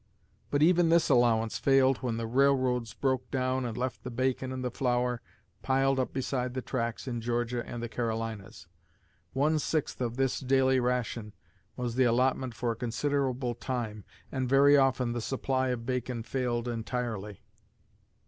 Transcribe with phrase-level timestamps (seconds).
[0.49, 4.63] But even this allowance failed when the railroads broke down and left the bacon and
[4.63, 5.21] the flour
[5.61, 8.65] piled up beside the tracks in Georgia and the Carolinas.
[9.33, 11.33] One sixth of this daily ration
[11.75, 16.67] was the allotment for a considerable time, and very often the supply of bacon failed
[16.67, 17.43] entirely....